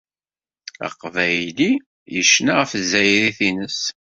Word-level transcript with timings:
Aqbayli 0.87 1.71
yecna 2.13 2.53
ɣef 2.59 2.69
tezzayrit-nnes. 2.73 3.79